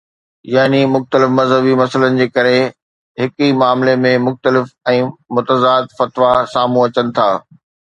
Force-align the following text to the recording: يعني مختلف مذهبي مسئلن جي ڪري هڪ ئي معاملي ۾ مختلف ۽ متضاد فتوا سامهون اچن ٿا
يعني 0.53 0.85
مختلف 0.95 1.29
مذهبي 1.39 1.75
مسئلن 1.81 2.15
جي 2.21 2.27
ڪري 2.37 2.55
هڪ 3.23 3.45
ئي 3.45 3.51
معاملي 3.59 3.95
۾ 4.07 4.15
مختلف 4.25 4.75
۽ 4.95 5.07
متضاد 5.39 5.97
فتوا 6.01 6.33
سامهون 6.57 6.83
اچن 6.93 7.17
ٿا 7.21 7.31